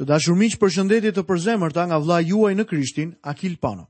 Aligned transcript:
Të 0.00 0.06
dashur 0.08 0.32
miq, 0.40 0.54
përshëndetje 0.56 1.10
të 1.12 1.22
përzemërta 1.28 1.82
nga 1.90 1.98
vllai 2.00 2.22
juaj 2.24 2.54
në 2.56 2.64
Krishtin, 2.70 3.08
Akil 3.30 3.58
Pano. 3.60 3.82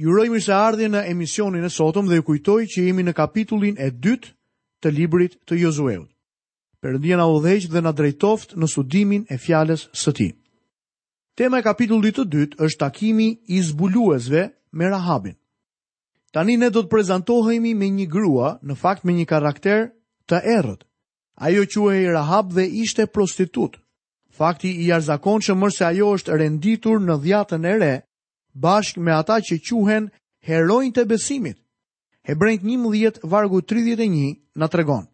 Ju 0.00 0.08
uroj 0.14 0.24
mirëseardhje 0.32 0.86
në 0.88 1.02
emisionin 1.10 1.64
e 1.66 1.70
sotëm 1.74 2.06
dhe 2.08 2.16
ju 2.16 2.22
kujtoj 2.30 2.62
që 2.72 2.84
jemi 2.86 3.02
në 3.04 3.12
kapitullin 3.18 3.74
e 3.76 3.90
dytë 4.06 4.30
të 4.82 4.92
librit 4.96 5.34
të 5.44 5.58
Josueut. 5.62 6.08
Perëndia 6.80 7.18
na 7.20 7.26
udhëheq 7.28 7.66
dhe 7.74 7.82
na 7.84 7.92
drejtoft 7.98 8.56
në 8.62 8.68
studimin 8.72 9.26
e 9.28 9.36
fjalës 9.44 9.84
së 10.02 10.14
Tij. 10.16 10.30
Tema 11.36 11.60
e 11.60 11.66
kapitullit 11.66 12.16
të 12.16 12.24
dytë 12.36 12.60
është 12.64 12.80
takimi 12.86 13.26
i 13.52 13.60
zbuluesve 13.68 14.44
me 14.78 14.88
Rahabin. 14.94 15.36
Tani 16.32 16.56
ne 16.56 16.70
do 16.72 16.86
të 16.86 16.90
prezantohemi 16.94 17.74
me 17.76 17.92
një 17.98 18.08
grua, 18.16 18.54
në 18.64 18.78
fakt 18.80 19.04
me 19.04 19.12
një 19.18 19.28
karakter 19.34 19.90
të 20.28 20.40
errët. 20.56 20.88
Ajo 21.44 21.66
quhej 21.74 22.08
Rahab 22.16 22.56
dhe 22.56 22.64
ishte 22.80 23.04
prostitutë 23.12 23.82
fakti 24.38 24.70
i 24.86 24.92
arzakon 24.94 25.42
që 25.42 25.54
mërse 25.58 25.84
ajo 25.88 26.12
është 26.16 26.36
renditur 26.38 27.00
në 27.02 27.16
dhjatën 27.24 27.64
e 27.66 27.74
re, 27.82 27.92
bashk 28.54 28.96
me 29.02 29.10
ata 29.16 29.40
që 29.42 29.56
quhen 29.66 30.06
herojnë 30.48 30.94
të 30.96 31.06
besimit. 31.10 31.58
Hebrejt 32.28 32.62
një 32.68 32.76
mëdhjet 32.82 33.16
vargu 33.24 33.62
31 33.62 34.36
në 34.58 34.68
tregon. 34.72 35.06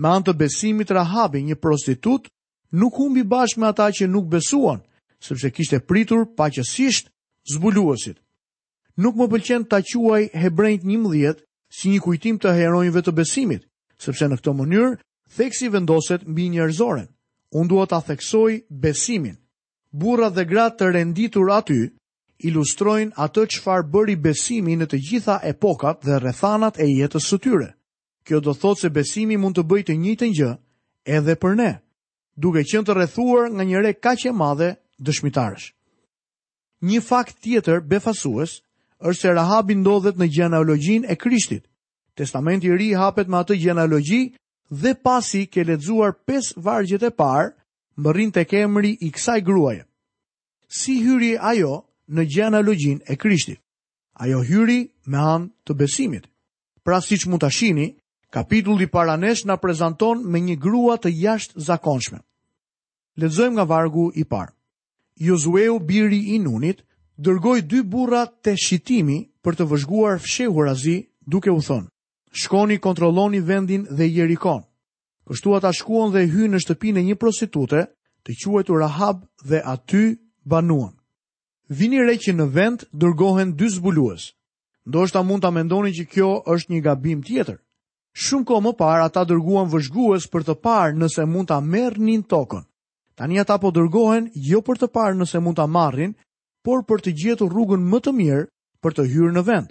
Me 0.00 0.08
anë 0.10 0.26
të 0.28 0.34
besimit 0.40 0.90
Rahabi, 0.90 1.42
një 1.46 1.56
prostitut, 1.62 2.28
nuk 2.72 2.96
humbi 2.98 3.22
bashk 3.28 3.60
me 3.60 3.70
ata 3.70 3.88
që 3.94 4.08
nuk 4.08 4.28
besuan, 4.32 4.82
sepse 5.22 5.50
kishte 5.52 5.80
pritur 5.88 6.26
paqësisht 6.36 7.08
zbuluosit. 7.54 8.18
Nuk 9.00 9.16
më 9.16 9.28
pëlqen 9.32 9.64
ta 9.70 9.80
quaj 9.80 10.22
Hebrejt 10.36 10.84
një 10.84 10.98
mëdhjet 11.00 11.38
si 11.72 11.88
një 11.94 12.02
kujtim 12.04 12.36
të 12.38 12.52
herojnëve 12.58 13.00
të 13.06 13.14
besimit, 13.16 13.64
sepse 13.96 14.28
në 14.28 14.40
këtë 14.40 14.56
mënyrë, 14.60 14.92
theksi 15.36 15.70
vendoset 15.72 16.26
mbi 16.28 16.50
njerëzoren 16.52 17.11
unë 17.52 17.68
duhet 17.68 17.92
a 17.92 18.00
theksoj 18.00 18.60
besimin. 18.70 19.36
Burra 19.92 20.30
dhe 20.32 20.44
gratë 20.48 20.78
të 20.80 20.88
renditur 20.94 21.50
aty 21.52 21.78
ilustrojnë 22.48 23.14
atë 23.22 23.44
qëfar 23.54 23.84
bëri 23.92 24.16
besimi 24.24 24.74
në 24.80 24.88
të 24.90 25.00
gjitha 25.08 25.36
epokat 25.52 26.00
dhe 26.02 26.16
rethanat 26.24 26.80
e 26.80 26.88
jetës 26.88 27.28
së 27.30 27.38
tyre. 27.44 27.68
Kjo 28.26 28.40
do 28.40 28.54
thotë 28.54 28.80
se 28.86 28.90
besimi 28.94 29.36
mund 29.36 29.58
të 29.58 29.66
bëjtë 29.70 29.96
një 30.00 30.14
të 30.22 30.28
një 30.32 30.50
edhe 31.18 31.36
për 31.42 31.56
ne, 31.60 31.70
duke 32.36 32.62
qënë 32.64 32.86
të 32.88 32.94
rethuar 33.02 33.50
nga 33.50 33.64
njëre 33.66 33.92
ka 33.98 34.14
që 34.16 34.32
madhe 34.32 34.72
dëshmitarësh. 35.02 35.68
Një 36.82 37.00
fakt 37.06 37.36
tjetër 37.44 37.80
befasues 37.86 38.56
është 39.02 39.20
se 39.20 39.32
Rahabi 39.34 39.74
ndodhet 39.78 40.16
në 40.18 40.26
gjenalogjin 40.36 41.04
e 41.10 41.16
Krishtit. 41.18 41.64
Testamenti 42.16 42.66
i 42.68 42.76
ri 42.76 42.90
hapet 42.98 43.28
me 43.28 43.36
atë 43.40 43.54
gjenalogji 43.62 44.24
dhe 44.80 44.94
pasi 44.94 45.46
ke 45.46 45.64
ledzuar 45.64 46.12
5 46.28 46.52
vargjet 46.56 47.02
e 47.04 47.10
parë, 47.20 47.52
më 48.00 48.08
rinë 48.16 48.32
të 48.36 48.44
kemëri 48.52 48.92
i 49.06 49.10
kësaj 49.12 49.40
gruaje. 49.44 49.82
Si 50.72 50.94
hyri 51.04 51.34
ajo 51.36 51.74
në 52.08 52.24
gjenalogjin 52.34 53.02
e 53.04 53.16
krishtit? 53.20 53.60
Ajo 54.16 54.40
hyri 54.40 54.80
me 55.06 55.18
anë 55.20 55.50
të 55.66 55.76
besimit. 55.76 56.24
Pra 56.82 57.00
si 57.04 57.18
që 57.20 57.28
mund 57.28 57.44
të 57.44 57.50
shini, 57.56 57.88
kapitulli 58.32 58.88
paranesh 58.88 59.44
në 59.44 59.58
prezenton 59.60 60.24
me 60.24 60.40
një 60.40 60.56
grua 60.64 60.96
të 60.98 61.12
jasht 61.24 61.52
zakonshme. 61.56 62.22
Ledzojmë 63.20 63.58
nga 63.58 63.68
vargu 63.68 64.08
i 64.16 64.24
parë. 64.24 64.54
Jozueu 65.20 65.76
biri 65.88 66.22
i 66.34 66.38
nunit, 66.40 66.80
dërgoj 67.18 67.60
dy 67.68 67.82
burra 67.84 68.24
të 68.26 68.56
shqitimi 68.56 69.18
për 69.44 69.52
të 69.58 69.68
vëzhguar 69.70 70.16
fshehurazi 70.24 70.96
duke 71.28 71.50
u 71.52 71.60
thonë 71.60 71.91
shkoni 72.32 72.78
kontrolloni 72.80 73.40
vendin 73.48 73.86
dhe 73.90 74.08
Jerikon. 74.08 74.62
Kështu 75.28 75.54
ata 75.56 75.72
shkuan 75.76 76.10
dhe 76.12 76.26
hyn 76.32 76.50
në 76.54 76.58
shtëpinë 76.64 77.00
e 77.00 77.06
një 77.10 77.18
prostitute, 77.20 77.82
të 78.24 78.36
quajtur 78.42 78.80
Rahab 78.80 79.22
dhe 79.44 79.60
aty 79.64 80.18
banuan. 80.44 80.96
Vini 81.68 82.00
re 82.02 82.16
që 82.20 82.34
në 82.34 82.46
vend 82.54 82.84
dërgohen 82.92 83.52
dy 83.56 83.68
zbulues. 83.68 84.32
Ndoshta 84.86 85.22
mund 85.22 85.42
ta 85.42 85.50
mendoni 85.50 85.92
që 85.94 86.04
kjo 86.10 86.30
është 86.54 86.72
një 86.72 86.80
gabim 86.84 87.20
tjetër. 87.22 87.58
Shumë 88.12 88.44
kohë 88.48 88.64
më 88.66 88.72
parë 88.76 89.04
ata 89.06 89.22
dërguan 89.24 89.70
vëzhgues 89.72 90.26
për 90.32 90.42
të 90.44 90.54
parë 90.64 90.96
nëse 91.00 91.24
mund 91.26 91.48
ta 91.48 91.60
merrnin 91.60 92.22
tokën. 92.22 92.64
Tani 93.16 93.40
ata 93.40 93.58
po 93.58 93.70
dërgohen 93.70 94.30
jo 94.34 94.60
për 94.60 94.82
të 94.82 94.88
parë 94.92 95.16
nëse 95.20 95.40
mund 95.40 95.56
ta 95.56 95.66
marrin, 95.66 96.14
por 96.64 96.84
për 96.84 96.98
të 97.04 97.14
gjetur 97.22 97.52
rrugën 97.52 97.80
më 97.82 97.98
të 98.04 98.12
mirë 98.18 98.44
për 98.82 98.92
të 98.96 99.06
hyrë 99.10 99.32
në 99.34 99.42
vend. 99.48 99.68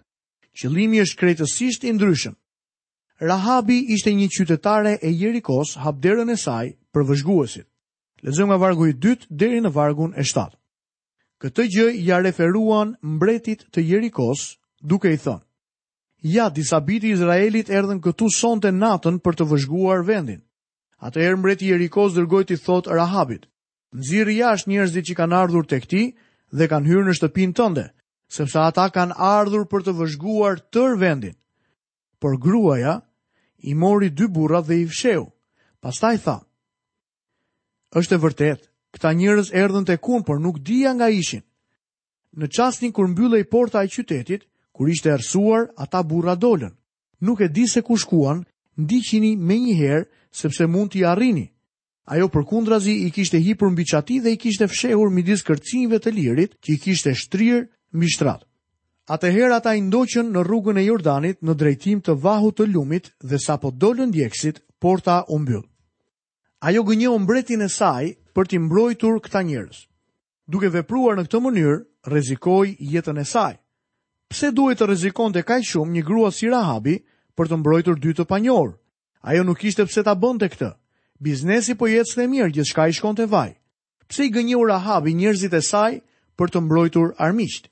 Qëllimi 0.57 1.01
është 1.03 1.17
krejtësisht 1.19 1.85
i 1.87 1.93
ndryshëm. 1.95 2.35
Rahabi 3.21 3.77
ishte 3.93 4.09
një 4.17 4.27
qytetare 4.33 4.91
e 4.97 5.11
Jerikos 5.13 5.75
hapderën 5.77 6.29
e 6.33 6.35
saj 6.41 6.71
për 6.93 7.03
vëzhguesit. 7.09 7.67
Lezëm 8.25 8.49
nga 8.49 8.57
vargu 8.57 8.87
i 8.89 8.95
2 9.03 9.27
deri 9.29 9.59
në 9.61 9.69
vargun 9.75 10.15
e 10.17 10.23
7. 10.25 10.49
Këtë 11.41 11.65
gjë 11.73 11.85
ja 12.07 12.17
referuan 12.21 12.95
mbretit 13.11 13.61
të 13.73 13.83
Jerikos 13.89 14.41
duke 14.81 15.11
i 15.13 15.19
thënë: 15.21 15.41
Ja, 16.33 16.47
disa 16.49 16.79
biti 16.85 17.09
i 17.09 17.13
Izraelit 17.13 17.69
erdhën 17.69 18.01
këtu 18.01 18.29
sonte 18.33 18.71
natën 18.73 19.21
për 19.21 19.35
të 19.37 19.47
vëzhguar 19.51 20.01
vendin. 20.09 20.41
Atëherë 21.05 21.37
mbreti 21.41 21.65
i 21.65 21.71
Jerikos 21.75 22.17
dërgoi 22.17 22.43
të 22.49 22.57
thotë 22.65 22.97
Rahabit: 22.97 23.45
Nxirr 24.01 24.29
jashtë 24.33 24.69
njerëzit 24.73 25.05
që 25.11 25.17
kanë 25.21 25.37
ardhur 25.43 25.67
tek 25.69 25.85
ti 25.89 26.03
dhe 26.57 26.69
kanë 26.73 26.89
hyrë 26.89 27.05
në 27.09 27.15
shtëpinë 27.21 27.53
tënde, 27.61 27.85
sepse 28.37 28.57
ata 28.65 28.89
kanë 28.97 29.17
ardhur 29.33 29.69
për 29.69 29.85
të 29.85 29.93
vëzhguar 30.01 30.57
tër 30.73 30.97
vendin. 31.01 31.35
Por 32.21 32.37
gruaja, 32.41 32.97
i 33.61 33.73
mori 33.75 34.09
dy 34.09 34.27
burra 34.27 34.61
dhe 34.61 34.77
i 34.81 34.87
fsheu. 34.87 35.25
Pastaj 35.81 36.17
tha, 36.23 36.37
është 37.97 38.15
e 38.15 38.21
vërtet, 38.23 38.59
këta 38.95 39.11
njërës 39.17 39.49
erdhën 39.61 39.85
të 39.87 39.95
kun, 40.05 40.21
për 40.23 40.37
nuk 40.39 40.61
dija 40.63 40.93
nga 40.95 41.09
ishin. 41.11 41.41
Në 42.39 42.47
qasni 42.55 42.91
kur 42.95 43.09
mbyllë 43.11 43.41
i 43.43 43.47
porta 43.51 43.81
i 43.83 43.89
qytetit, 43.91 44.45
kur 44.71 44.87
ishte 44.89 45.11
ersuar, 45.11 45.67
ata 45.75 45.99
burra 46.07 46.35
dolën. 46.39 46.71
Nuk 47.27 47.41
e 47.43 47.49
di 47.51 47.65
se 47.67 47.81
ku 47.83 47.97
shkuan, 47.99 48.45
ndiqini 48.79 49.33
me 49.35 49.57
njëherë, 49.59 50.07
sepse 50.31 50.67
mund 50.71 50.93
t'i 50.93 51.03
arrini. 51.05 51.49
Ajo 52.07 52.29
për 52.31 52.45
kundrazi 52.47 52.93
i 53.03 53.11
kishte 53.11 53.41
hipur 53.43 53.69
mbi 53.73 53.83
qati 53.91 54.21
dhe 54.23 54.31
i 54.31 54.37
kishte 54.39 54.67
fshehur 54.71 55.11
midis 55.11 55.43
kërcinjve 55.45 55.99
të 55.99 56.15
lirit 56.15 56.55
që 56.63 56.69
i 56.75 56.79
kishte 56.85 57.11
shtrirë 57.17 57.67
mbi 57.91 58.07
shtratë. 58.09 58.45
Atëherë 59.09 59.55
ata 59.57 59.73
i 59.75 59.81
ndoqën 59.81 60.27
në 60.29 60.43
rrugën 60.45 60.77
e 60.77 60.83
Jordanit 60.85 61.39
në 61.41 61.53
drejtim 61.57 62.01
të 62.05 62.13
vahut 62.21 62.55
të 62.59 62.67
lumit 62.69 63.09
dhe 63.23 63.39
sa 63.41 63.55
po 63.57 63.71
dollën 63.73 64.11
djeksit, 64.13 64.61
porta 64.79 65.23
u 65.27 65.39
mbyll. 65.39 65.63
Ajo 66.61 66.83
gënjeu 66.85 67.17
mbretin 67.23 67.61
e 67.61 67.67
saj 67.69 68.11
për 68.35 68.45
t'i 68.47 68.59
mbrojtur 68.61 69.17
këta 69.25 69.41
njerëz. 69.41 69.87
Duke 70.47 70.69
vepruar 70.69 71.17
në 71.17 71.25
këtë 71.25 71.41
mënyrë, 71.41 71.79
rrezikoi 72.05 72.75
jetën 72.93 73.17
e 73.17 73.25
saj. 73.25 73.55
Pse 74.29 74.51
duhet 74.55 74.77
të 74.79 74.87
rrezikonte 74.87 75.41
kaq 75.43 75.65
shumë 75.65 75.95
një 75.97 76.03
grua 76.07 76.29
si 76.31 76.49
Rahabi 76.49 76.99
për 77.37 77.47
të 77.49 77.57
mbrojtur 77.61 77.97
dy 77.99 78.13
të 78.13 78.25
panjorë? 78.29 78.75
Ajo 79.25 79.43
nuk 79.43 79.63
ishte 79.67 79.85
pse 79.89 80.03
ta 80.05 80.13
bënte 80.13 80.45
këtë. 80.53 80.71
Biznesi 81.21 81.73
po 81.77 81.89
jetste 81.89 82.27
mirë, 82.27 82.53
gjithçka 82.53 82.87
i 82.89 82.93
të 82.95 83.27
vaj. 83.29 83.51
Pse 84.09 84.25
i 84.25 84.31
gënjeu 84.31 84.65
Rahabi 84.67 85.13
njerëzit 85.13 85.53
e 85.53 85.61
saj 85.61 85.99
për 86.37 86.47
të 86.49 86.59
mbrojtur 86.61 87.11
armiqtë? 87.17 87.70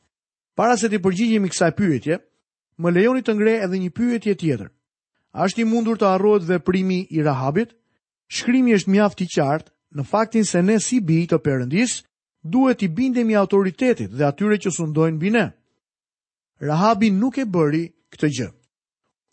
Para 0.60 0.76
se 0.76 0.90
të 0.92 0.98
përgjigjemi 1.00 1.48
kësaj 1.54 1.70
pyetje, 1.78 2.18
më 2.84 2.92
lejoni 2.92 3.22
të 3.24 3.34
ngrej 3.38 3.60
edhe 3.66 3.78
një 3.80 3.90
pyetje 3.96 4.34
tjetër. 4.42 4.68
A 5.32 5.46
është 5.48 5.62
i 5.64 5.68
mundur 5.70 5.96
të 5.96 6.08
arrohet 6.10 6.44
veprimi 6.50 6.98
i 7.16 7.22
Rahabit? 7.24 7.70
Shkrimi 8.28 8.74
është 8.76 8.92
mjaft 8.92 9.22
i 9.24 9.28
qartë 9.36 9.72
në 9.96 10.04
faktin 10.10 10.44
se 10.46 10.60
ne 10.62 10.76
si 10.84 11.00
bijë 11.00 11.30
të 11.32 11.40
Perëndis 11.46 11.94
duhet 12.44 12.84
i 12.84 12.90
bindemi 12.98 13.38
autoritetit 13.40 14.12
dhe 14.12 14.26
atyre 14.28 14.58
që 14.66 14.74
sundojnë 14.76 15.16
mbi 15.16 15.32
ne. 15.38 15.46
Rahabi 16.60 17.12
nuk 17.22 17.40
e 17.40 17.48
bëri 17.48 17.86
këtë 18.12 18.32
gjë. 18.40 18.50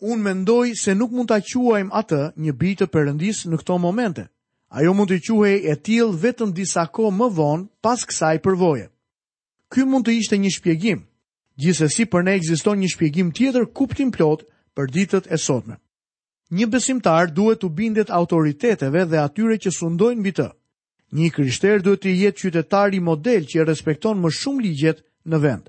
Unë 0.07 0.21
mendoj 0.29 0.63
se 0.79 0.95
nuk 0.95 1.11
mund 1.11 1.27
ta 1.27 1.41
quajmë 1.43 1.91
atë 1.91 2.21
një 2.39 2.55
bijë 2.61 2.83
të 2.85 2.89
Perëndis 2.95 3.43
në 3.51 3.59
këto 3.65 3.75
momente. 3.83 4.29
Ajo 4.79 4.95
mund 4.95 5.11
të 5.11 5.19
quhej 5.27 5.57
e 5.67 5.75
tillë 5.75 6.23
vetëm 6.23 6.55
disa 6.55 6.87
kohë 6.87 7.17
më 7.19 7.29
vonë 7.41 7.67
pas 7.83 8.07
kësaj 8.07 8.37
përvoje. 8.47 8.87
Ky 9.67 9.83
mund 9.83 10.07
të 10.07 10.15
ishte 10.21 10.39
një 10.39 10.55
shpjegim, 10.55 11.06
Gjithsesi 11.57 12.05
për 12.13 12.23
ne 12.27 12.33
ekziston 12.37 12.77
një 12.79 12.87
shpjegim 12.93 13.31
tjetër 13.33 13.63
kuptim 13.77 14.11
plot 14.13 14.43
për 14.77 14.91
ditët 14.93 15.29
e 15.33 15.37
sotme. 15.41 15.79
Një 16.53 16.67
besimtar 16.71 17.31
duhet 17.33 17.63
të 17.63 17.69
bindet 17.79 18.11
autoriteteve 18.13 19.05
dhe 19.09 19.21
atyre 19.23 19.57
që 19.63 19.73
sundojnë 19.77 20.21
mbi 20.21 20.33
të. 20.37 20.45
Një 21.17 21.31
krishter 21.37 21.81
duhet 21.81 22.03
të 22.03 22.13
jetë 22.21 22.41
qytetar 22.43 22.93
i 22.93 23.01
model 23.07 23.47
që 23.53 23.65
respekton 23.67 24.21
më 24.21 24.31
shumë 24.39 24.63
ligjet 24.67 25.01
në 25.31 25.39
vend. 25.47 25.65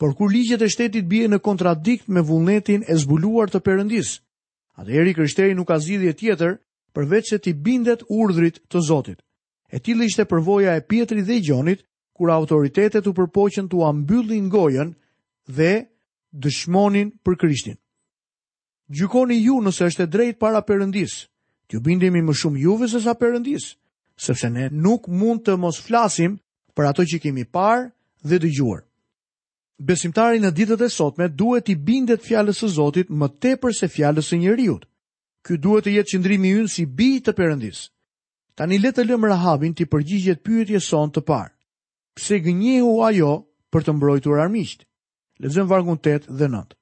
Por 0.00 0.16
kur 0.18 0.32
ligjet 0.32 0.62
e 0.62 0.68
shtetit 0.72 1.06
bie 1.08 1.28
në 1.30 1.38
kontradikt 1.46 2.08
me 2.10 2.24
vullnetin 2.30 2.82
e 2.90 2.96
zbuluar 3.02 3.52
të 3.52 3.60
Perëndis, 3.64 4.16
atëherë 4.80 5.14
krishteri 5.18 5.54
nuk 5.56 5.68
ka 5.70 5.76
zgjidhje 5.84 6.14
tjetër 6.20 6.56
përveç 6.96 7.30
se 7.30 7.38
të 7.44 7.54
bindet 7.68 8.02
urdhrit 8.08 8.58
të 8.66 8.80
Zotit. 8.88 9.20
E 9.70 9.78
tillë 9.78 10.08
ishte 10.10 10.24
përvoja 10.26 10.74
e 10.74 10.82
Pietrit 10.90 11.26
dhe 11.28 11.38
Gjonit, 11.44 11.84
kur 12.16 12.32
autoritetet 12.34 13.06
u 13.06 13.12
përpoqën 13.14 13.68
t'u 13.70 13.84
ambyllin 13.86 14.48
gojën 14.50 14.96
dhe 15.46 15.86
dëshmonin 16.32 17.10
për 17.24 17.36
Krishtin. 17.36 17.76
Gjykoni 18.90 19.38
ju 19.40 19.60
nëse 19.62 19.84
është 19.86 20.02
e 20.02 20.06
drejtë 20.10 20.38
para 20.38 20.62
Perëndis. 20.66 21.26
Ju 21.70 21.80
bindemi 21.80 22.22
më 22.22 22.34
shumë 22.34 22.58
juve 22.58 22.88
se 22.90 23.00
sa 23.00 23.14
Perëndis, 23.14 23.76
sepse 24.18 24.48
ne 24.50 24.68
nuk 24.72 25.06
mund 25.08 25.44
të 25.46 25.54
mos 25.62 25.78
flasim 25.86 26.36
për 26.74 26.88
ato 26.90 27.02
që 27.06 27.20
kemi 27.22 27.44
parë 27.44 27.90
dhe 28.24 28.38
dëgjuar. 28.42 28.82
Besimtari 29.80 30.40
në 30.42 30.50
ditët 30.52 30.82
e 30.82 30.88
sotme 30.92 31.28
duhet 31.28 31.68
i 31.72 31.76
bindet 31.76 32.22
fjalës 32.26 32.58
së 32.60 32.68
Zotit 32.74 33.10
më 33.10 33.28
tepër 33.40 33.72
se 33.72 33.86
fjalës 33.88 34.28
së 34.28 34.40
njeriu. 34.42 34.76
Ky 35.46 35.54
duhet 35.56 35.86
të 35.86 35.94
jetë 35.96 36.10
qëndrimi 36.12 36.50
i 36.50 36.56
ynë 36.60 36.68
si 36.72 36.84
bi 36.86 37.06
i 37.16 37.22
të 37.24 37.32
Perëndis. 37.32 37.86
Tani 38.58 38.76
le 38.78 38.90
të 38.92 39.06
lëmë 39.06 39.30
Rahabin 39.30 39.72
të 39.72 39.86
përgjigjet 39.88 40.42
pyetjes 40.44 40.84
son 40.84 41.08
të 41.14 41.22
parë. 41.24 41.54
Pse 42.14 42.42
gënjehu 42.44 42.98
ajo 43.08 43.32
për 43.72 43.86
të 43.86 43.92
mbrojtur 43.96 44.42
armiqtë? 44.42 44.84
Lexojmë 45.40 45.68
vargun 45.70 45.96
8 46.04 46.26
dhe 46.36 46.48
9. 46.52 46.74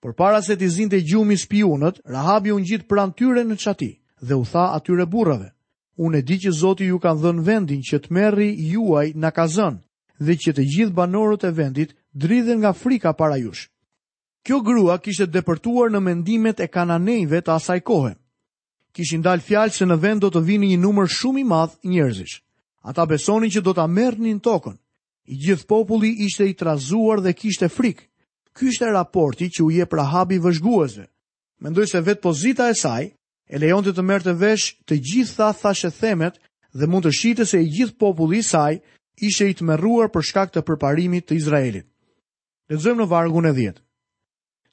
Por 0.00 0.14
para 0.16 0.40
se 0.42 0.56
të 0.56 0.68
zinte 0.72 1.00
gjumi 1.04 1.36
spiunët, 1.36 1.98
Rahabi 2.08 2.52
u 2.54 2.58
ngjit 2.62 2.86
pranë 2.88 3.14
tyre 3.18 3.42
në 3.44 3.56
çati 3.64 3.90
dhe 4.28 4.34
u 4.40 4.44
tha 4.48 4.64
atyre 4.76 5.04
burrave: 5.12 5.50
Unë 6.00 6.18
e 6.18 6.22
di 6.28 6.38
që 6.40 6.50
Zoti 6.60 6.84
ju 6.88 6.98
ka 7.04 7.12
dhënë 7.20 7.44
vendin 7.48 7.82
që 7.88 7.96
të 8.00 8.10
merri 8.16 8.48
juaj 8.72 9.08
na 9.20 9.30
ka 9.36 9.44
zënë 9.56 9.80
dhe 10.24 10.34
që 10.40 10.50
të 10.56 10.62
gjithë 10.72 10.96
banorët 10.98 11.44
e 11.44 11.50
vendit 11.60 11.90
dridhen 12.22 12.58
nga 12.62 12.72
frika 12.82 13.12
para 13.20 13.36
jush. 13.44 13.68
Kjo 14.44 14.58
grua 14.64 14.96
kishte 15.04 15.26
depërtuar 15.34 15.92
në 15.92 16.00
mendimet 16.00 16.60
e 16.64 16.70
kananejve 16.72 17.42
të 17.44 17.52
asaj 17.58 17.80
kohe. 17.88 18.14
Kishin 18.96 19.22
dalë 19.24 19.44
fjalë 19.44 19.76
se 19.76 19.84
në 19.86 19.96
vend 20.02 20.22
do 20.24 20.30
të 20.32 20.40
vini 20.48 20.72
një 20.72 20.80
numër 20.80 21.06
shumë 21.18 21.40
i 21.40 21.44
madh 21.52 21.76
njerëzish. 21.86 22.40
Ata 22.88 23.04
besonin 23.06 23.52
që 23.52 23.60
do 23.62 23.72
ta 23.76 23.84
merrnin 23.86 24.40
tokën, 24.40 24.76
I 25.30 25.36
gjithë 25.38 25.66
populli 25.70 26.08
ishte 26.26 26.46
i 26.50 26.56
trazuar 26.58 27.20
dhe 27.22 27.32
kishte 27.38 27.68
frikë. 27.70 28.02
Ky 28.56 28.64
ishte 28.72 28.88
raporti 28.90 29.46
që 29.54 29.62
u 29.62 29.68
jep 29.70 29.92
Rahabi 29.94 30.40
vëzhguesve. 30.42 31.04
Mendoj 31.62 31.86
se 31.86 32.00
vetë 32.02 32.22
pozita 32.24 32.66
e 32.70 32.74
saj 32.74 33.04
e 33.50 33.60
lejonte 33.62 33.92
të 33.94 34.02
merrte 34.02 34.34
vesh 34.40 34.72
të 34.90 34.98
gjitha 35.06 35.52
thashë 35.60 35.92
themet 36.00 36.40
dhe 36.74 36.88
mund 36.90 37.06
të 37.06 37.12
shite 37.20 37.46
se 37.46 37.60
i 37.62 37.70
gjithë 37.76 37.94
populli 38.02 38.40
i 38.42 38.48
saj 38.50 38.80
ishe 39.28 39.46
i 39.46 39.54
të 39.54 39.68
merruar 39.70 40.10
për 40.10 40.26
shkak 40.30 40.50
të 40.54 40.64
përparimit 40.66 41.28
të 41.28 41.36
Izraelit. 41.38 41.86
Lezëm 42.70 42.98
në 42.98 43.06
vargun 43.12 43.46
e 43.46 43.54
djetë. 43.54 43.82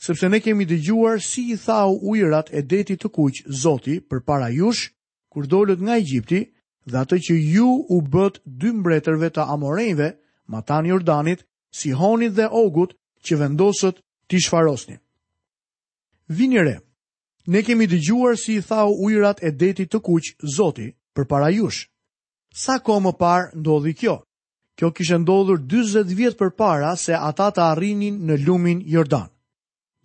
Sepse 0.07 0.29
ne 0.29 0.41
kemi 0.41 0.65
dëgjuar 0.69 1.21
si 1.25 1.47
i 1.53 1.57
thau 1.61 1.93
ujrat 2.01 2.49
e 2.53 2.61
deti 2.65 2.97
të 2.97 3.09
kuq 3.13 3.43
zoti 3.61 3.99
për 4.09 4.21
para 4.25 4.49
jush, 4.53 4.89
kur 5.29 5.45
dollet 5.49 5.81
nga 5.85 5.97
Egjipti 6.01 6.41
dhe 6.85 6.97
atë 7.03 7.17
që 7.27 7.33
ju 7.53 7.69
u 7.93 8.01
bët 8.13 8.41
dy 8.61 8.73
mbretërve 8.79 9.33
të 9.37 9.45
amorejve 9.53 10.15
Matan 10.47 10.85
Jordanit, 10.85 11.45
Sihonit 11.71 12.33
dhe 12.37 12.47
Ogut 12.63 12.93
që 13.25 13.35
vendosët 13.39 13.97
t'i 14.27 14.39
shfarosni. 14.45 14.97
Vinjere, 16.39 16.77
ne 17.51 17.61
kemi 17.67 17.85
dëgjuar 17.91 18.35
si 18.43 18.55
i 18.59 18.63
thau 18.69 18.89
ujrat 19.05 19.39
e 19.43 19.49
detit 19.61 19.91
të 19.91 19.99
kuq 20.05 20.25
zoti 20.57 20.87
për 21.15 21.25
para 21.31 21.49
jush. 21.57 21.81
Sa 22.63 22.79
ko 22.85 22.99
më 23.05 23.13
par 23.21 23.43
ndodhi 23.59 23.93
kjo? 23.99 24.15
Kjo 24.77 24.89
kishë 24.95 25.19
ndodhur 25.23 25.59
20 25.71 26.15
vjetë 26.19 26.39
për 26.39 26.51
para 26.59 26.91
se 27.03 27.15
ata 27.29 27.47
të 27.55 27.61
arrinin 27.71 28.19
në 28.27 28.35
lumin 28.45 28.79
Jordan. 28.93 29.29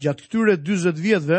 Gjatë 0.03 0.23
këtyre 0.27 0.55
20 0.67 1.03
vjetëve, 1.07 1.39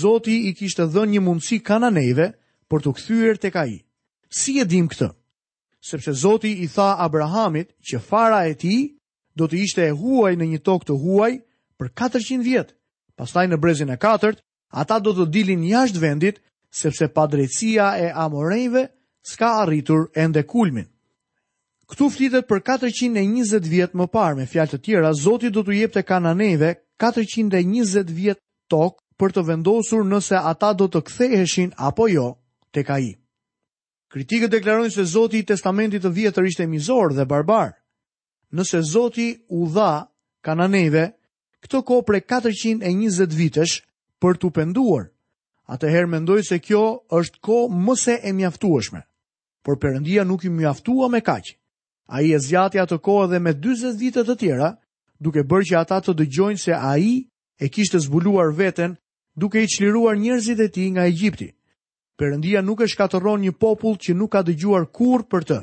Zoti 0.00 0.36
i 0.48 0.52
kishtë 0.56 0.84
dhe 0.94 1.02
një 1.10 1.20
mundësi 1.26 1.56
kananejve 1.66 2.28
për 2.70 2.82
të 2.84 2.90
këthyër 2.96 3.40
të 3.42 3.48
ka 3.52 3.64
i. 3.66 3.76
Si 4.38 4.54
e 4.62 4.64
dim 4.70 4.86
këtë? 4.88 5.08
sepse 5.82 6.12
Zoti 6.14 6.62
i 6.64 6.68
tha 6.70 6.94
Abrahamit 7.02 7.72
që 7.86 7.98
fara 8.08 8.40
e 8.46 8.54
tij 8.54 8.80
do 9.36 9.48
të 9.50 9.58
ishte 9.66 9.82
e 9.86 9.90
huaj 9.98 10.32
në 10.38 10.46
një 10.52 10.60
tokë 10.68 10.88
të 10.90 10.96
huaj 11.02 11.32
për 11.78 11.90
400 11.98 12.42
vjet. 12.46 12.70
Pastaj 13.18 13.46
në 13.50 13.58
brezin 13.60 13.90
e 13.90 13.98
katërt, 14.00 14.38
ata 14.70 14.98
do 15.02 15.12
të 15.16 15.26
dilin 15.34 15.64
jashtë 15.66 16.00
vendit 16.04 16.38
sepse 16.72 17.08
padrejtësia 17.10 17.88
e 17.98 18.12
amorejve 18.24 18.84
s'ka 19.26 19.50
arritur 19.64 20.06
ende 20.16 20.42
kulmin. 20.48 20.86
Këtu 21.90 22.08
flitet 22.14 22.46
për 22.48 22.62
420 22.64 23.66
vjet 23.68 23.96
më 23.98 24.06
parë 24.14 24.38
me 24.38 24.46
fjalë 24.48 24.72
të 24.72 24.78
tjera, 24.86 25.10
Zoti 25.18 25.50
do 25.52 25.60
t'u 25.66 25.74
jepte 25.76 26.02
kananejve 26.08 26.70
420 27.02 28.14
vjet 28.20 28.38
tokë 28.70 29.02
për 29.18 29.34
të 29.36 29.44
vendosur 29.50 30.06
nëse 30.08 30.38
ata 30.52 30.72
do 30.78 30.86
të 30.88 31.02
ktheheshin 31.10 31.74
apo 31.90 32.08
jo 32.08 32.30
tek 32.72 32.90
ai. 32.96 33.10
Kritikët 34.12 34.52
deklarojnë 34.52 34.92
se 34.92 35.06
Zoti 35.08 35.38
i 35.40 35.44
Testamentit 35.48 36.02
të 36.04 36.10
Vjetër 36.12 36.44
ishte 36.50 36.66
mizor 36.68 37.14
dhe 37.16 37.24
barbar. 37.24 37.70
Nëse 38.52 38.82
Zoti 38.84 39.30
u 39.56 39.62
dha 39.72 40.04
kananeve 40.44 41.06
këtë 41.64 41.80
kohë 41.88 42.04
prej 42.10 42.20
420 42.28 43.38
vitesh 43.38 43.78
për 44.20 44.36
t'u 44.36 44.50
penduar, 44.58 45.06
atëherë 45.72 46.10
mendoj 46.12 46.38
se 46.44 46.58
kjo 46.60 46.82
është 47.20 47.40
kohë 47.48 47.78
më 47.86 47.96
se 48.02 48.18
e 48.30 48.34
mjaftueshme. 48.36 49.00
Por 49.64 49.80
Perëndia 49.80 50.26
nuk 50.28 50.44
i 50.44 50.52
mjaftua 50.52 51.08
me 51.08 51.22
kaq. 51.24 51.54
Ai 52.12 52.34
e 52.36 52.38
zgjati 52.44 52.82
atë 52.84 53.00
kohë 53.08 53.30
edhe 53.30 53.40
me 53.46 53.56
40 53.64 53.96
vite 54.02 54.26
të 54.28 54.36
tjera, 54.42 54.74
duke 55.24 55.40
bërë 55.48 55.68
që 55.72 55.78
ata 55.80 56.02
të 56.04 56.18
dëgjojnë 56.20 56.60
se 56.66 56.76
ai 56.76 57.14
e 57.64 57.70
kishte 57.72 58.02
zbuluar 58.04 58.52
veten 58.60 58.98
duke 59.40 59.62
i 59.64 59.70
çliruar 59.72 60.18
njerëzit 60.20 60.60
e 60.60 60.68
tij 60.68 60.90
nga 60.92 61.08
Egjipti. 61.08 61.48
Perëndia 62.20 62.60
nuk 62.62 62.82
e 62.84 62.88
shkatërron 62.92 63.40
një 63.46 63.52
popull 63.62 63.96
që 64.02 64.12
nuk 64.14 64.32
ka 64.34 64.40
dëgjuar 64.44 64.84
kurrë 64.96 65.26
për 65.32 65.44
të. 65.48 65.58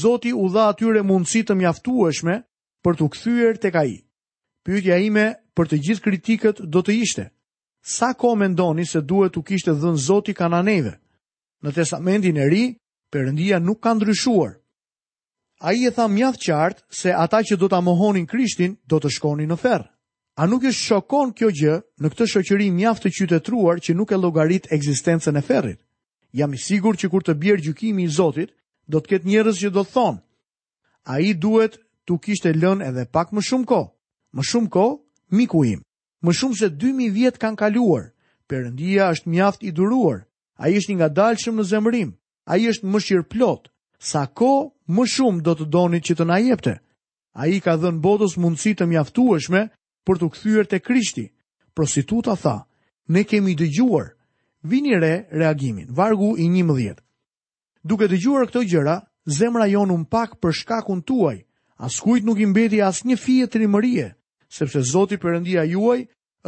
Zoti 0.00 0.30
u 0.34 0.46
dha 0.54 0.68
atyre 0.72 1.02
mundësi 1.06 1.42
të 1.46 1.54
mjaftueshme 1.58 2.36
për 2.84 2.96
të 2.98 3.08
kthyer 3.14 3.58
tek 3.62 3.74
ai. 3.82 3.92
Pyetja 4.64 4.98
ime 5.08 5.26
për 5.56 5.68
të 5.70 5.78
gjithë 5.86 6.04
kritikët 6.06 6.62
do 6.72 6.82
të 6.82 6.94
ishte: 7.04 7.24
Sa 7.96 8.14
kohë 8.20 8.38
mendoni 8.44 8.86
se 8.88 9.02
duhet 9.02 9.36
u 9.36 9.42
kishte 9.42 9.72
dhënë 9.82 10.02
Zoti 10.06 10.34
kananeve? 10.38 10.94
Në 11.64 11.74
Testamentin 11.76 12.36
e 12.40 12.46
Ri, 12.52 12.64
Perëndia 13.12 13.60
nuk 13.62 13.82
ka 13.84 13.92
ndryshuar. 13.94 14.54
Ai 15.64 15.84
e 15.86 15.90
tha 15.94 16.06
mjaft 16.10 16.40
qartë 16.48 16.82
se 17.00 17.10
ata 17.14 17.42
që 17.46 17.58
do 17.60 17.68
ta 17.70 17.78
mohonin 17.80 18.26
Krishtin 18.26 18.74
do 18.90 18.98
të 19.00 19.08
shkonin 19.16 19.50
në 19.50 19.56
ferr. 19.62 19.84
A 20.36 20.46
nuk 20.50 20.64
ju 20.66 20.72
shokon 20.74 21.30
kjo 21.38 21.46
gjë 21.54 21.74
në 22.02 22.08
këtë 22.12 22.26
shoqëri 22.30 22.66
mjaft 22.74 23.04
të 23.06 23.10
qytetruar 23.16 23.78
që 23.78 23.94
nuk 23.94 24.10
e 24.10 24.18
llogarit 24.18 24.64
ekzistencën 24.74 25.36
e 25.38 25.42
ferrit? 25.48 25.78
Jam 26.34 26.54
i 26.54 26.58
sigurt 26.58 26.98
që 26.98 27.10
kur 27.12 27.22
të 27.22 27.36
bjerë 27.38 27.62
gjykimi 27.68 28.02
i 28.02 28.10
Zotit, 28.16 28.50
do 28.90 28.98
të 29.00 29.10
ketë 29.12 29.28
njerëz 29.30 29.60
që 29.62 29.70
do 29.76 29.84
të 29.86 29.92
thonë, 29.94 30.22
ai 31.14 31.28
duhet 31.44 31.78
tu 32.04 32.18
kishte 32.18 32.50
lënë 32.56 32.88
edhe 32.88 33.04
pak 33.14 33.30
më 33.30 33.44
shumë 33.46 33.66
kohë. 33.70 33.88
Më 34.34 34.42
shumë 34.50 34.68
kohë, 34.74 34.98
miku 35.38 35.62
im. 35.70 35.84
Më 36.26 36.32
shumë 36.38 36.58
se 36.64 36.70
2000 36.82 37.14
vjet 37.18 37.38
kanë 37.44 37.56
kaluar. 37.62 38.10
Perëndia 38.50 39.12
është 39.14 39.30
mjaft 39.36 39.62
i 39.62 39.70
duruar. 39.70 40.24
Ai 40.58 40.74
është 40.80 40.92
i 40.92 40.96
ngadalshëm 40.98 41.60
në 41.60 41.64
zemrim. 41.70 42.10
Ai 42.50 42.66
është 42.72 42.88
mëshirë 42.90 43.28
plot. 43.36 43.70
Sa 44.10 44.26
kohë 44.26 44.66
më 44.96 45.06
shumë 45.14 45.42
do 45.46 45.54
të 45.62 45.70
donit 45.78 46.08
që 46.10 46.18
të 46.18 46.26
na 46.26 46.40
jepte? 46.42 46.74
Ai 47.38 47.60
ka 47.62 47.76
dhënë 47.78 48.02
botës 48.10 48.34
mundësi 48.42 48.74
të 48.74 48.88
mjaftueshme 48.92 49.68
për 50.06 50.18
të 50.20 50.28
këthyër 50.34 50.66
te 50.70 50.78
Krishti. 50.86 51.24
Prostituta 51.74 52.36
tha: 52.38 52.54
"Ne 53.08 53.22
kemi 53.30 53.54
dëgjuar. 53.56 54.06
Vini 54.62 54.96
re 55.00 55.14
reagimin." 55.32 55.88
Vargu 55.96 56.34
i 56.38 56.46
11. 56.48 57.00
Duke 57.82 58.06
dëgjuar 58.12 58.44
këto 58.48 58.62
gjëra, 58.70 58.96
zemra 59.38 59.66
jonë 59.68 59.92
unë 59.96 60.08
pak 60.14 60.36
për 60.40 60.52
shkakun 60.60 61.00
tuaj. 61.08 61.36
Askujt 61.88 62.24
nuk 62.24 62.38
i 62.40 62.46
mbeti 62.46 62.78
një 63.08 63.16
fije 63.24 63.46
rimërie, 63.58 64.06
sepse 64.48 64.80
Zoti 64.92 65.16
Perëndia 65.16 65.64
juaj 65.74 66.00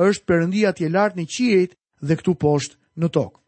është 0.07 0.25
Perëndia 0.29 0.71
ti 0.73 0.89
lart 0.89 1.17
në 1.17 1.25
qiejt 1.35 1.73
dhe 2.07 2.15
këtu 2.17 2.33
poshtë 2.41 2.77
në 3.01 3.09
tokë. 3.17 3.41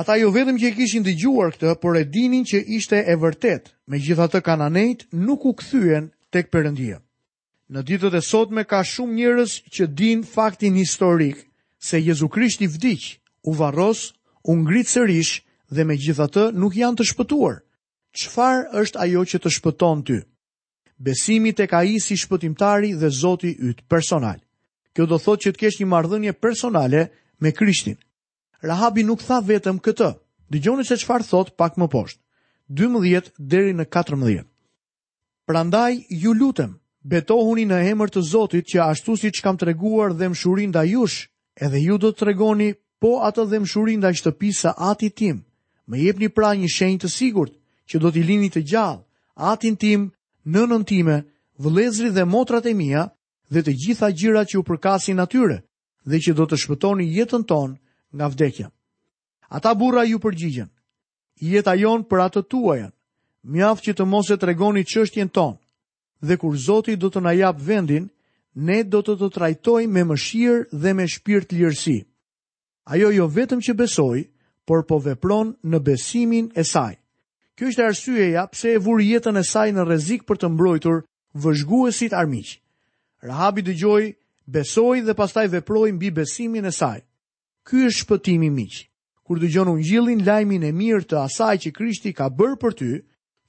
Ata 0.00 0.16
jo 0.20 0.28
vetëm 0.30 0.56
që 0.60 0.66
e 0.68 0.74
kishin 0.76 1.04
dëgjuar 1.04 1.50
këtë, 1.54 1.76
por 1.82 1.96
e 1.96 2.04
dinin 2.04 2.44
që 2.44 2.58
ishte 2.76 2.96
e 2.96 3.14
vërtet, 3.16 3.72
me 3.88 3.98
gjitha 3.98 4.26
të 4.30 4.40
kananejt 4.46 5.06
nuk 5.12 5.44
u 5.46 5.52
këthyen 5.58 6.10
tek 6.32 6.50
përëndia. 6.52 6.98
Në 7.72 7.80
ditët 7.88 8.12
e 8.12 8.20
sotme 8.20 8.64
ka 8.68 8.82
shumë 8.84 9.14
njërës 9.16 9.52
që 9.72 9.86
din 9.96 10.24
faktin 10.28 10.74
historik 10.76 11.46
se 11.80 12.00
Jezu 12.00 12.28
Krisht 12.28 12.60
i 12.60 12.66
vdik, 12.68 13.20
u 13.48 13.54
varros, 13.56 14.10
u 14.44 14.52
ngrit 14.58 14.88
sërish 14.92 15.38
dhe 15.72 15.86
me 15.88 15.96
gjitha 15.96 16.26
të 16.28 16.50
nuk 16.60 16.76
janë 16.76 16.98
të 17.00 17.06
shpëtuar. 17.12 17.62
Qfar 18.20 18.68
është 18.82 19.00
ajo 19.04 19.24
që 19.32 19.40
të 19.42 19.52
shpëton 19.56 20.04
ty? 20.06 20.18
Besimi 21.08 21.54
e 21.58 21.66
ka 21.66 21.80
i 21.88 21.96
si 22.04 22.16
shpëtimtari 22.20 22.92
dhe 23.00 23.08
zoti 23.10 23.54
ytë 23.56 23.88
personal. 23.88 24.38
Kjo 24.94 25.06
do 25.10 25.16
thot 25.18 25.40
që 25.42 25.52
të 25.54 25.58
kesh 25.64 25.80
një 25.80 25.88
mardhënje 25.90 26.32
personale 26.44 27.08
me 27.40 27.50
Krishtin. 27.52 27.96
Rahabi 28.62 29.02
nuk 29.04 29.22
tha 29.24 29.40
vetëm 29.42 29.80
këtë, 29.82 30.10
dy 30.52 30.60
gjoni 30.62 30.84
se 30.84 31.00
qfar 31.00 31.24
thot 31.26 31.56
pak 31.58 31.80
më 31.80 31.88
poshtë, 31.90 32.20
12 32.80 33.32
deri 33.40 33.72
në 33.74 33.88
14. 33.96 34.44
Prandaj 35.48 35.98
ju 36.08 36.32
lutem, 36.32 36.76
betohuni 37.04 37.66
në 37.68 37.78
emër 37.92 38.12
të 38.16 38.22
Zotit 38.24 38.68
që 38.72 38.80
ashtu 38.88 39.14
si 39.20 39.30
që 39.30 39.44
kam 39.44 39.58
të 39.60 39.66
reguar 39.70 40.14
dhe 40.16 40.30
mshurin 40.32 40.72
da 40.72 40.82
jush, 40.88 41.28
edhe 41.60 41.78
ju 41.84 41.98
do 42.00 42.10
të 42.12 42.30
regoni 42.30 42.70
po 43.00 43.20
atë 43.28 43.44
dhe 43.50 43.60
mshurin 43.64 44.00
da 44.00 44.12
shtëpisa 44.16 44.72
ati 44.90 45.10
tim. 45.10 45.44
Më 45.86 46.00
jepni 46.06 46.28
pra 46.32 46.54
një 46.56 46.70
shenjë 46.72 47.02
të 47.04 47.10
sigurt 47.12 47.52
që 47.86 48.00
do 48.00 48.08
t'i 48.10 48.24
lini 48.24 48.48
të 48.48 48.62
gjallë, 48.70 49.04
atin 49.36 49.76
tim, 49.76 50.06
nënën 50.48 50.84
time, 50.88 51.18
vëlezri 51.60 52.08
dhe 52.10 52.24
motrat 52.24 52.64
e 52.66 52.72
mia 52.74 53.10
dhe 53.52 53.60
të 53.60 53.74
gjitha 53.84 54.08
gjira 54.16 54.44
që 54.48 54.58
u 54.58 54.64
përkasin 54.64 55.20
atyre 55.20 55.60
dhe 56.08 56.18
që 56.24 56.32
do 56.36 56.46
të 56.48 56.56
shpëtoni 56.62 57.04
jetën 57.18 57.44
ton 57.48 57.76
nga 58.16 58.26
vdekja. 58.32 58.70
Ata 59.48 59.74
burra 59.76 60.06
ju 60.08 60.18
përgjigjen, 60.18 60.70
jeta 61.36 61.74
jon 61.76 62.04
për 62.08 62.22
atë 62.26 62.42
tuajen, 62.48 62.90
mjaft 63.44 63.84
që 63.84 63.92
të 63.94 64.04
mos 64.08 64.32
e 64.32 64.40
tregoni 64.40 64.84
çështjen 64.88 65.28
tonë 65.28 65.60
dhe 66.24 66.36
kur 66.40 66.56
Zoti 66.66 66.96
do 66.96 67.10
të 67.12 67.20
na 67.24 67.32
jap 67.36 67.60
vendin, 67.60 68.06
ne 68.54 68.82
do 68.84 69.02
të 69.02 69.14
të 69.20 69.28
trajtojmë 69.36 69.92
me 69.96 70.04
mëshirë 70.12 70.80
dhe 70.82 70.92
me 70.94 71.06
shpirt 71.14 71.52
lirësi. 71.52 71.98
Ajo 72.92 73.10
jo 73.16 73.26
vetëm 73.34 73.60
që 73.64 73.74
besoi, 73.78 74.22
por 74.68 74.84
po 74.88 74.98
vepron 75.04 75.54
në 75.68 75.78
besimin 75.86 76.46
e 76.60 76.64
saj. 76.64 76.94
Kjo 77.56 77.70
është 77.70 77.84
arsyeja 77.86 78.46
pse 78.50 78.72
e 78.76 78.80
vuri 78.82 79.08
jetën 79.12 79.38
e 79.38 79.44
saj 79.46 79.68
në 79.72 79.82
rrezik 79.86 80.22
për 80.28 80.40
të 80.40 80.48
mbrojtur 80.52 81.02
vëzhguesit 81.44 82.14
armiq. 82.18 82.54
Rahabi 83.28 83.62
dëgjoi, 83.68 84.06
besoi 84.52 85.00
dhe 85.06 85.14
pastaj 85.16 85.46
veproi 85.52 85.92
mbi 85.94 86.10
besimin 86.16 86.64
e 86.68 86.72
saj. 86.74 87.00
Ky 87.66 87.84
është 87.88 88.00
shpëtimi 88.04 88.48
i 88.52 88.56
miq. 88.58 88.74
Kur 89.24 89.40
dëgjon 89.40 89.70
ungjillin, 89.72 90.24
lajmin 90.26 90.64
e 90.68 90.72
mirë 90.76 91.06
të 91.08 91.20
asaj 91.24 91.54
që 91.62 91.70
Krishti 91.76 92.10
ka 92.12 92.26
bërë 92.28 92.58
për 92.60 92.72
ty, 92.80 92.90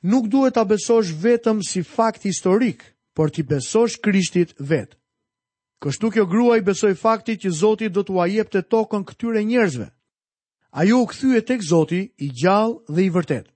nuk 0.06 0.28
duhet 0.30 0.54
ta 0.54 0.64
besosh 0.64 1.10
vetëm 1.22 1.64
si 1.66 1.82
fakt 1.82 2.24
historik, 2.26 2.84
por 3.16 3.30
ti 3.34 3.42
besosh 3.44 3.98
Krishtit 4.06 4.54
vet. 4.60 4.94
Kështu 5.82 6.12
kjo 6.14 6.26
gruaj 6.30 6.62
besoi 6.66 6.94
faktit 6.98 7.42
që 7.44 7.50
Zoti 7.62 7.90
do 7.94 8.04
t'u 8.06 8.20
ajepte 8.24 8.62
tokën 8.72 9.02
këtyre 9.10 9.42
njerëzve. 9.46 9.88
Ajo 10.82 11.00
u 11.02 11.08
kthye 11.10 11.42
tek 11.48 11.62
Zoti 11.68 12.02
i 12.26 12.30
gjallë 12.40 12.94
dhe 12.94 13.02
i 13.04 13.10
vërtet. 13.16 13.50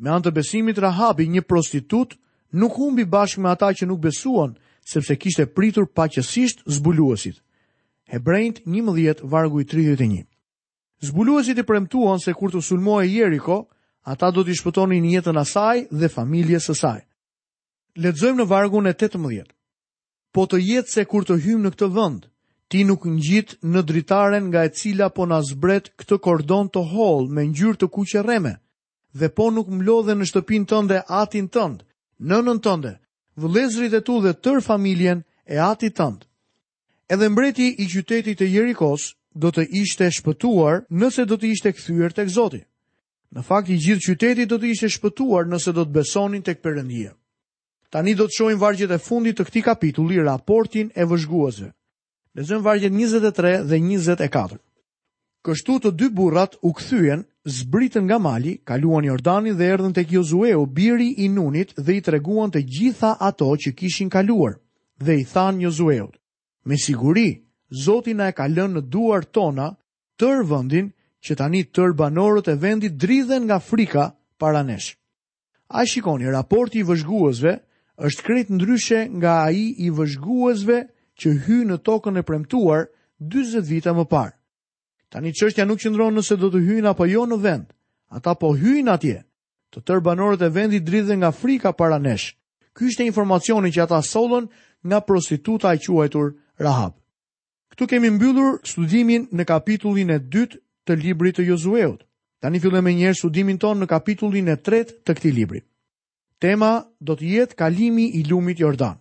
Me 0.00 0.12
anë 0.12 0.26
të 0.26 0.32
besimit 0.36 0.78
Rahabi, 0.82 1.26
një 1.32 1.42
prostitut, 1.48 2.16
nuk 2.52 2.76
humbi 2.78 3.06
bashkë 3.08 3.40
me 3.42 3.48
ata 3.54 3.72
që 3.72 3.88
nuk 3.88 4.02
besuan, 4.04 4.52
sepse 4.84 5.16
kishte 5.16 5.46
pritur 5.56 5.88
paqësisht 5.96 6.62
zbuluesit. 6.76 7.40
Hebrejt 8.12 8.60
11 8.68 9.24
vargu 9.24 9.62
i 9.64 9.64
31. 9.66 10.26
Zbuluesit 11.02 11.56
i 11.58 11.64
premtuan 11.64 12.20
se 12.20 12.36
kur 12.36 12.52
të 12.52 12.60
sulmoi 12.62 13.08
Jeriko, 13.14 13.62
ata 14.10 14.30
do 14.30 14.44
t'i 14.44 14.54
një 15.04 15.10
jetën 15.18 15.38
asaj 15.44 15.78
dhe 16.00 16.08
familje 16.08 16.58
së 16.66 16.74
saj. 16.82 17.00
Ledzojmë 17.98 18.38
në 18.42 18.46
vargun 18.46 18.86
e 18.86 18.94
18. 18.94 19.44
Po 20.34 20.46
të 20.46 20.56
jetë 20.62 20.90
se 20.94 21.02
kur 21.10 21.24
të 21.24 21.34
hymë 21.44 21.62
në 21.66 21.70
këtë 21.74 21.88
vënd, 21.96 22.22
ti 22.68 22.84
nuk 22.84 23.06
në 23.06 23.16
gjitë 23.26 23.54
në 23.72 23.80
dritaren 23.88 24.44
nga 24.48 24.62
e 24.66 24.70
cila 24.78 25.08
po 25.10 25.26
nga 25.26 25.40
zbret 25.50 25.90
këtë 25.98 26.18
kordon 26.24 26.68
të 26.70 26.82
holë 26.92 27.32
me 27.34 27.44
njërë 27.50 27.78
të 27.80 27.88
kuqe 27.96 28.22
reme, 28.28 28.52
dhe 29.18 29.28
po 29.36 29.50
nuk 29.50 29.74
mlodhe 29.78 30.14
në 30.14 30.28
shtëpin 30.30 30.68
tënde 30.70 31.02
atin 31.22 31.48
në 31.50 31.72
nënën 32.30 32.58
tënde, 32.66 32.92
vëlezrit 33.42 33.94
e 33.94 34.00
tu 34.06 34.20
dhe 34.22 34.32
tër 34.44 34.60
familjen 34.62 35.24
e 35.50 35.58
atit 35.58 35.94
tëndë. 35.98 36.24
Edhe 37.14 37.26
mbreti 37.28 37.68
i 37.78 37.84
qytetit 37.90 38.40
e 38.42 38.52
Jerikos 38.54 39.02
do 39.34 39.50
të 39.50 39.66
ishte 39.82 40.10
shpëtuar 40.18 40.84
nëse 41.00 41.26
do 41.26 41.36
të 41.36 41.46
ishte 41.54 41.72
këthyër 41.74 42.12
të 42.16 42.22
egzotit. 42.28 42.66
Në 43.34 43.42
fakt 43.42 43.70
i 43.74 43.78
gjithë 43.82 44.06
qyteti 44.06 44.44
do 44.46 44.58
të 44.62 44.68
ishte 44.74 44.90
shpëtuar 44.94 45.48
nëse 45.50 45.72
do 45.74 45.84
të 45.86 45.94
besonin 45.96 46.44
tek 46.46 46.60
Perëndia. 46.62 47.10
Tani 47.90 48.14
do 48.14 48.26
të 48.26 48.36
shohim 48.36 48.58
vargjet 48.58 48.90
e 48.90 48.98
fundit 48.98 49.38
të 49.38 49.46
këtij 49.48 49.64
kapitulli, 49.66 50.20
raportin 50.26 50.90
e 50.94 51.04
vëzhguesve. 51.06 51.72
Lexojmë 52.36 52.64
vargjet 52.66 52.92
23 52.92 53.52
dhe 53.70 53.78
24. 53.80 54.58
Kështu 55.46 55.76
të 55.80 55.92
dy 55.94 56.08
burrat 56.10 56.56
u 56.66 56.72
kthyen, 56.74 57.22
zbritën 57.46 58.04
nga 58.08 58.18
mali, 58.18 58.56
kaluan 58.66 59.06
Jordanin 59.06 59.56
dhe 59.56 59.68
erdhën 59.74 59.94
tek 59.94 60.10
Josueu, 60.12 60.64
biri 60.66 61.12
i 61.24 61.28
Nunit, 61.30 61.72
dhe 61.78 61.96
i 61.98 62.02
treguan 62.02 62.50
të 62.50 62.64
gjitha 62.66 63.14
ato 63.28 63.52
që 63.54 63.70
kishin 63.78 64.10
kaluar, 64.10 64.58
dhe 64.98 65.20
i 65.20 65.24
than 65.32 65.60
Josueut: 65.62 66.18
Me 66.64 66.76
siguri, 66.76 67.42
Zoti 67.84 68.14
na 68.14 68.28
e 68.28 68.32
ka 68.36 68.46
lënë 68.46 68.74
në 68.74 68.80
duar 68.94 69.24
tona 69.34 69.70
tërë 70.18 70.44
vendin 70.50 70.90
që 71.26 71.34
tani 71.40 71.62
tër 71.74 71.90
banorët 71.98 72.46
e 72.52 72.54
vendit 72.62 72.94
dridhen 73.02 73.44
nga 73.50 73.58
frika 73.70 74.04
para 74.40 74.62
nesh. 74.62 74.88
A 75.76 75.82
shikoni, 75.90 76.28
raporti 76.38 76.78
i 76.84 76.86
vëzhguesve 76.86 77.52
është 78.06 78.24
kretë 78.26 78.54
ndryshe 78.56 79.00
nga 79.18 79.32
ai 79.48 79.62
i 79.82 79.88
vëzhguesve 79.98 80.76
që 81.20 81.28
hy 81.46 81.58
në 81.66 81.76
tokën 81.86 82.20
e 82.20 82.22
premtuar 82.28 82.82
40 83.32 83.62
vite 83.70 83.90
më 83.98 84.04
parë. 84.12 84.34
Tani 85.12 85.32
çështja 85.38 85.66
nuk 85.66 85.80
qëndron 85.82 86.14
nëse 86.16 86.36
do 86.38 86.48
të 86.52 86.60
hyjnë 86.66 86.90
apo 86.92 87.06
jo 87.10 87.24
në 87.30 87.38
vend. 87.46 87.66
Ata 88.16 88.36
po 88.38 88.52
hyjnë 88.54 88.92
atje. 88.94 89.18
Të 89.74 89.78
tër 89.82 90.00
banorët 90.06 90.44
e 90.46 90.52
vendit 90.54 90.84
dridhen 90.86 91.24
nga 91.24 91.32
frika 91.34 91.72
para 91.72 91.98
nesh. 91.98 92.36
Ky 92.76 92.86
ishte 92.90 93.02
informacioni 93.06 93.72
që 93.74 93.82
ata 93.86 93.98
sollën 94.04 94.46
nga 94.86 94.98
prostituta 95.02 95.74
e 95.74 95.80
quajtur 95.82 96.28
Rahab. 96.64 96.94
Këtu 97.72 97.84
kemi 97.90 98.10
mbyllur 98.14 98.60
studimin 98.68 99.26
në 99.34 99.44
kapitullin 99.48 100.12
e 100.12 100.18
të 100.86 100.96
librit 101.02 101.36
të 101.38 101.44
Jozueut. 101.50 102.04
Tani 102.42 102.60
fillojmë 102.62 102.92
një 102.94 103.06
herë 103.10 103.18
studimin 103.18 103.58
tonë 103.58 103.82
në 103.82 103.88
kapitullin 103.90 104.52
e 104.52 104.56
3 104.62 104.84
të 105.06 105.14
këtij 105.18 105.32
libri. 105.34 105.62
Tema 106.38 106.70
do 107.00 107.16
të 107.16 107.26
jetë 107.34 107.56
kalimi 107.58 108.06
i 108.20 108.22
lumit 108.28 108.60
Jordan. 108.60 108.98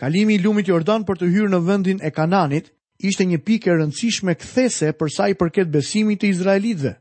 Kalimi 0.00 0.34
i 0.38 0.42
lumit 0.42 0.68
Jordan 0.68 1.04
për 1.04 1.20
të 1.20 1.28
hyrë 1.34 1.50
në 1.52 1.60
vendin 1.66 2.00
e 2.02 2.10
Kananit 2.10 2.72
ishte 3.04 3.24
një 3.26 3.38
pikë 3.46 3.70
e 3.70 3.76
rëndësishme 3.82 4.34
kthese 4.40 4.92
për 4.98 5.12
sa 5.12 5.28
i 5.30 5.36
përket 5.38 5.70
besimit 5.70 6.22
të 6.22 6.32
izraelitëve. 6.32 6.94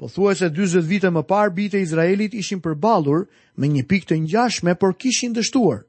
Pothuajse 0.00 0.48
40 0.48 0.86
vite 0.88 1.08
më 1.12 1.22
parë 1.28 1.54
bitë 1.56 1.76
e 1.80 1.84
Izraelit 1.84 2.34
ishin 2.34 2.60
përballur 2.64 3.26
me 3.60 3.68
një 3.68 3.84
pikë 3.88 4.08
të 4.10 4.16
ngjashme 4.24 4.74
por 4.80 4.94
kishin 5.00 5.34
dështuar. 5.36 5.82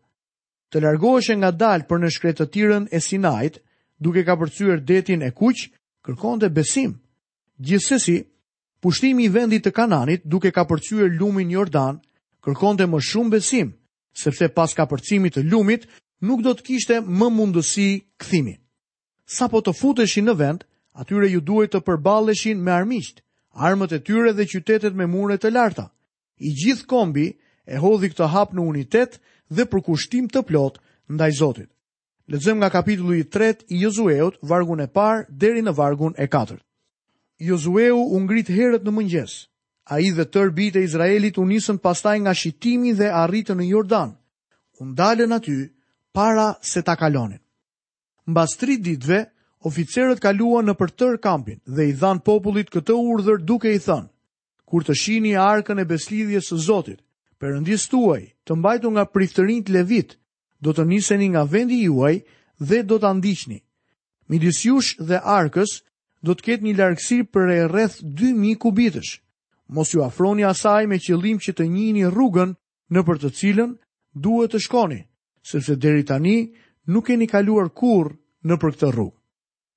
Të 0.71 0.83
largoheshe 0.85 1.35
nga 1.39 1.51
dalë 1.51 1.87
për 1.87 1.99
në 1.99 2.09
shkretëtirën 2.15 2.85
e 2.95 2.99
Sinait, 3.03 3.61
duke 3.99 4.23
ka 4.27 4.35
përcyer 4.39 4.83
detin 4.87 5.23
e 5.23 5.31
kuq, 5.31 5.65
kërkonte 6.03 6.51
besim. 6.51 6.99
Gjithsesi, 7.61 8.15
pushtimi 8.81 9.27
i 9.27 9.29
vendit 9.29 9.61
të 9.67 9.71
Kananit 9.71 10.21
duke 10.25 10.49
ka 10.51 10.65
lumin 11.19 11.49
Jordan, 11.53 11.99
kërkonte 12.41 12.87
më 12.89 12.97
shumë 12.99 13.29
besim, 13.29 13.73
sepse 14.17 14.49
pas 14.49 14.73
ka 14.73 14.87
të 14.89 15.43
lumit, 15.45 15.85
nuk 16.21 16.41
do 16.41 16.53
të 16.57 16.63
kishte 16.63 16.95
më 17.05 17.27
mundësi 17.37 17.87
këthimi. 18.17 18.55
Sa 19.25 19.47
po 19.47 19.61
të 19.61 19.73
futeshin 19.77 20.25
në 20.25 20.35
vend, 20.37 20.63
atyre 20.97 21.29
ju 21.29 21.41
duhet 21.41 21.71
të 21.71 21.81
përbaleshin 21.85 22.59
me 22.65 22.71
armisht, 22.71 23.21
armët 23.53 23.91
e 23.93 23.99
tyre 23.99 24.33
dhe 24.33 24.47
qytetet 24.49 24.95
me 24.97 25.05
mure 25.05 25.37
të 25.37 25.51
larta. 25.53 25.85
I 26.41 26.49
gjithë 26.57 26.87
kombi 26.89 27.27
e 27.69 27.75
hodhi 27.77 28.09
këtë 28.09 28.25
hap 28.33 28.53
në 28.53 28.61
unitet 28.71 29.21
dhe 29.53 29.65
përkushtim 29.69 30.29
të 30.33 30.41
plot 30.49 30.81
ndaj 31.13 31.31
Zotit. 31.39 31.69
Lexojmë 32.31 32.57
nga 32.59 32.69
kapitulli 32.77 33.21
3 33.37 33.67
i 33.75 33.83
Josueut, 33.85 34.39
vargun 34.49 34.81
e 34.81 34.87
parë 34.97 35.29
deri 35.29 35.61
në 35.63 35.73
vargun 35.77 36.17
e 36.17 36.25
4. 36.33 36.57
Jozueu 37.41 37.97
u 38.15 38.19
ngrit 38.21 38.51
herët 38.53 38.83
në 38.85 38.91
mëngjes. 38.93 39.31
A 39.91 39.97
i 40.05 40.11
dhe 40.13 40.27
tër 40.31 40.51
bitë 40.57 40.79
e 40.79 40.85
Izraelit 40.87 41.39
u 41.41 41.45
nisën 41.49 41.79
pastaj 41.81 42.19
nga 42.21 42.33
shqitimi 42.37 42.91
dhe 42.99 43.07
arritën 43.17 43.57
në 43.57 43.65
Jordan, 43.73 44.11
u 44.79 44.85
ndalën 44.91 45.33
aty 45.35 45.55
para 46.15 46.51
se 46.69 46.83
ta 46.85 46.93
kalonin. 46.99 47.41
Mbas 48.29 48.53
tri 48.61 48.77
ditve, 48.77 49.23
oficerët 49.65 50.21
kaluan 50.21 50.69
në 50.69 50.75
për 50.79 50.91
tër 51.01 51.17
kampin 51.25 51.59
dhe 51.65 51.89
i 51.89 51.97
dhanë 51.97 52.21
popullit 52.29 52.69
këtë 52.73 52.93
urdhër 53.09 53.41
duke 53.49 53.73
i 53.75 53.81
thënë, 53.87 54.07
kur 54.69 54.85
të 54.85 54.93
shini 55.01 55.33
arkën 55.47 55.81
e 55.81 55.87
beslidhjes 55.89 56.51
së 56.53 56.57
Zotit, 56.67 57.01
përëndis 57.41 57.89
tuaj, 57.91 58.21
të 58.45 58.53
mbajtu 58.59 58.87
nga 58.93 59.07
priftërin 59.15 59.65
të 59.65 59.73
levit, 59.79 60.15
do 60.61 60.75
të 60.77 60.85
niseni 60.91 61.31
nga 61.33 61.43
vendi 61.55 61.81
juaj 61.89 62.19
dhe 62.69 62.83
do 62.85 63.01
të 63.01 63.09
andishni. 63.09 63.57
Midis 64.29 64.61
jush 64.69 64.93
dhe 65.09 65.17
arkës, 65.39 65.81
do 66.27 66.35
të 66.37 66.43
ketë 66.47 66.65
një 66.67 66.73
largësi 66.79 67.17
për 67.33 67.51
e 67.55 67.59
rreth 67.71 67.99
2.000 68.21 68.57
kubitësh. 68.61 69.11
Mos 69.73 69.93
ju 69.93 70.03
afroni 70.05 70.45
asaj 70.45 70.87
me 70.87 70.99
qëllim 71.01 71.39
që 71.41 71.53
të 71.57 71.65
njini 71.71 72.03
rrugën 72.13 72.53
në 72.93 73.03
për 73.07 73.21
të 73.23 73.31
cilën 73.39 73.71
duhet 74.13 74.53
të 74.53 74.59
shkoni, 74.65 74.99
sepse 75.47 75.75
deri 75.81 76.03
tani 76.05 76.35
nuk 76.91 77.09
e 77.09 77.17
një 77.17 77.29
kaluar 77.31 77.69
kur 77.73 78.11
në 78.45 78.55
për 78.61 78.75
këtë 78.77 78.91
rrugë. 78.93 79.17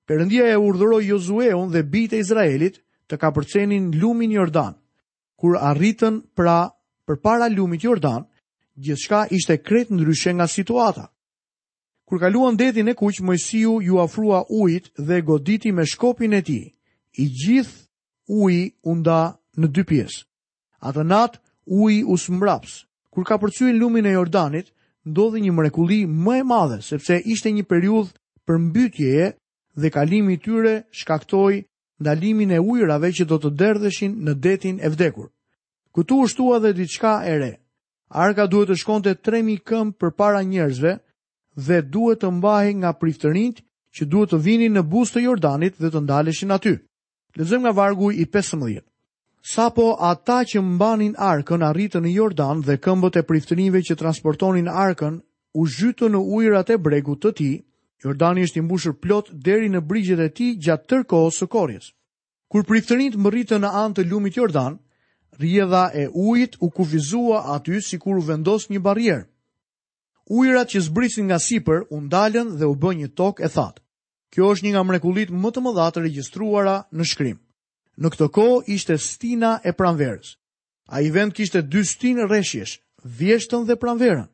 Perëndia 0.05 0.45
e 0.51 0.57
urdhëroi 0.61 1.07
Josueun 1.07 1.71
dhe 1.73 1.81
bijtë 1.83 2.19
e 2.19 2.21
Izraelit 2.21 2.81
të 3.09 3.17
kapërcenin 3.23 3.89
lumin 4.01 4.35
Jordan. 4.35 4.75
Kur 5.35 5.57
arritën 5.57 6.19
pra 6.35 6.69
përpara 7.07 7.49
lumit 7.51 7.83
Jordan, 7.83 8.25
gjithçka 8.77 9.25
ishte 9.33 9.57
krejt 9.65 9.89
ndryshe 9.91 10.31
nga 10.35 10.45
situata. 10.47 11.09
Kur 12.05 12.19
kaluan 12.19 12.59
detin 12.59 12.87
e 12.87 12.93
kuq, 12.93 13.19
Mojsiu 13.21 13.81
ju 13.81 13.99
afrua 13.99 14.43
ujit 14.49 14.91
dhe 14.97 15.21
goditi 15.21 15.71
me 15.71 15.83
shkopin 15.91 16.33
e 16.33 16.41
tij. 16.41 16.65
I 17.17 17.25
gjith 17.39 17.73
uji 18.27 18.63
u 18.83 18.91
nda 18.99 19.21
në 19.59 19.67
dy 19.73 19.83
pjesë. 19.89 20.21
Atë 20.85 21.03
nat 21.09 21.33
uji 21.65 22.03
u 22.05 22.15
smraps. 22.17 22.85
Kur 23.09 23.25
ka 23.25 23.39
përcyen 23.41 23.79
lumin 23.79 24.05
e 24.05 24.11
Jordanit, 24.13 24.69
ndodhi 25.05 25.39
një 25.41 25.51
mrekulli 25.57 26.01
më 26.25 26.35
e 26.41 26.43
madhe, 26.45 26.79
sepse 26.81 27.17
ishte 27.25 27.49
një 27.51 27.63
periudhë 27.71 28.13
përmbytjeje 28.45 29.27
dhe 29.79 29.89
kalimi 29.95 30.35
i 30.37 30.41
tyre 30.43 30.73
shkaktoi 30.91 31.63
ndalimin 32.01 32.51
e 32.51 32.59
ujërave 32.59 33.09
që 33.17 33.25
do 33.29 33.37
të 33.41 33.49
derdheshin 33.59 34.13
në 34.25 34.33
detin 34.45 34.77
e 34.83 34.89
vdekur. 34.93 35.31
Këtu 35.95 36.21
u 36.21 36.27
shtua 36.27 36.57
dhe 36.59 36.73
diçka 36.77 37.21
e 37.25 37.35
re. 37.41 37.51
Arka 38.09 38.45
duhet 38.51 38.69
të 38.69 38.77
shkonte 38.81 39.11
3000 39.25 39.63
këmb 39.67 39.91
përpara 40.01 40.41
njerëzve, 40.43 40.99
dhe 41.55 41.81
duhet 41.87 42.21
të 42.23 42.29
mbahe 42.37 42.73
nga 42.79 42.91
priftërinjt 42.99 43.61
që 43.95 44.05
duhet 44.11 44.33
të 44.33 44.39
vinin 44.43 44.73
në 44.75 44.83
buzë 44.91 45.13
të 45.15 45.21
Jordanit 45.23 45.77
dhe 45.79 45.91
të 45.93 46.01
ndaleshin 46.03 46.51
aty. 46.51 46.73
Lexojmë 47.35 47.63
nga 47.63 47.73
vargu 47.77 48.09
i 48.11 48.25
15. 48.31 48.81
Sapo 49.45 49.95
ata 50.01 50.41
që 50.49 50.61
mbanin 50.65 51.15
arkën 51.15 51.63
arritën 51.63 52.03
në 52.03 52.11
Jordan 52.19 52.61
dhe 52.65 52.75
këmbët 52.81 53.19
e 53.19 53.23
priftërinjve 53.29 53.81
që 53.89 53.95
transportonin 53.99 54.67
arkën 54.71 55.19
u 55.55 55.67
zhytën 55.69 56.11
në 56.15 56.21
ujrat 56.35 56.69
e 56.73 56.77
bregut 56.77 57.21
të 57.23 57.31
tij, 57.37 57.53
Jordani 58.03 58.43
është 58.45 58.61
mbushur 58.65 58.95
plot 59.01 59.29
deri 59.45 59.69
në 59.71 59.79
brigjet 59.87 60.19
e 60.19 60.29
tij 60.35 60.57
gjatë 60.63 60.89
tërë 61.03 61.21
së 61.37 61.47
korjes. 61.49 61.91
Kur 62.51 62.65
priftërinjt 62.67 63.15
mbërritën 63.17 63.61
në 63.63 63.69
anë 63.83 63.95
të 63.97 64.07
lumit 64.09 64.35
Jordan, 64.37 64.79
rjedha 65.39 65.85
e 66.03 66.07
ujit 66.13 66.57
u 66.61 66.69
kufizua 66.69 67.43
aty 67.55 67.79
sikur 67.81 68.17
u 68.17 68.21
vendos 68.27 68.67
një 68.69 68.79
barjerë 68.85 69.23
ujrat 70.29 70.69
që 70.73 70.81
zbrisin 70.89 71.25
nga 71.29 71.39
sipër 71.39 71.85
u 71.93 71.99
ndalën 72.01 72.57
dhe 72.59 72.65
u 72.65 72.75
bë 72.75 72.91
një 72.97 73.09
tokë 73.17 73.45
e 73.45 73.49
thatë. 73.55 73.81
Kjo 74.33 74.49
është 74.53 74.65
një 74.65 74.71
nga 74.73 74.83
mrekullitë 74.89 75.33
më 75.41 75.49
të 75.53 75.63
mëdha 75.63 75.87
të 75.93 76.01
regjistruara 76.05 76.75
në 76.95 77.03
shkrim. 77.11 77.37
Në 78.01 78.07
këtë 78.11 78.27
kohë 78.35 78.65
ishte 78.75 78.97
stina 78.99 79.51
e 79.63 79.71
pranverës. 79.71 80.33
Ai 80.91 81.07
vend 81.13 81.33
kishte 81.33 81.61
dy 81.71 81.81
stinë 81.91 82.25
rreshjesh, 82.27 82.79
vjeshtën 83.17 83.63
dhe 83.65 83.77
pranverën. 83.79 84.27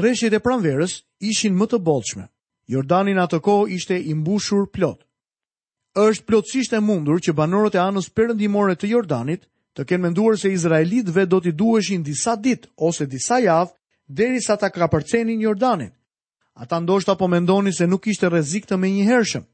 Rreshjet 0.00 0.32
e 0.32 0.40
pranverës 0.40 0.94
ishin 1.20 1.56
më 1.58 1.66
të 1.74 1.80
bollshme. 1.86 2.28
Jordani 2.72 3.12
në 3.14 3.24
atë 3.26 3.40
kohë 3.44 3.68
ishte 3.76 3.98
i 4.00 4.14
mbushur 4.16 4.64
plot. 4.74 5.02
Është 5.94 6.24
plotësisht 6.26 6.72
e 6.74 6.80
mundur 6.82 7.20
që 7.22 7.36
banorët 7.36 7.76
e 7.76 7.82
anës 7.84 8.08
perëndimore 8.16 8.74
të 8.74 8.88
Jordanit 8.94 9.44
të 9.76 9.84
kenë 9.86 10.02
menduar 10.08 10.38
se 10.40 10.48
izraelitëve 10.50 11.26
do 11.30 11.38
t'i 11.40 11.52
duheshin 11.52 12.02
disa 12.02 12.34
ditë 12.34 12.70
ose 12.88 13.06
disa 13.06 13.38
javë 13.44 13.70
deri 14.08 14.40
sa 14.42 14.56
ta 14.56 14.68
kraperceni 14.70 15.42
Jordanin. 15.42 15.92
Ata 16.54 16.80
ndoshta 16.80 17.14
po 17.18 17.26
mendoni 17.28 17.72
se 17.74 17.84
nuk 17.86 18.04
ishte 18.06 18.28
rezik 18.28 18.66
të 18.66 18.76
me 18.78 18.88
një 18.92 19.04
hershëm. 19.10 19.44